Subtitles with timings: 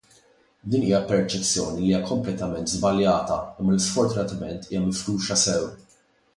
[0.75, 5.73] Din hija perċezzjoni li hija kompletament żbaljata imma li sfortunatament hija mifruxa sew.